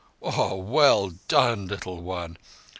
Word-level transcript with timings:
_Oh, 0.35 0.55
well 0.55 1.11
done, 1.27 1.67
little 1.67 2.01
one! 2.01 2.37